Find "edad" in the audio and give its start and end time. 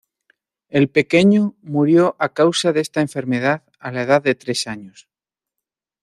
4.01-4.23